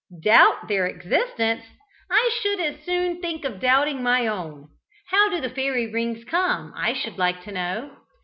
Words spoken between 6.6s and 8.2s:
I should like to know?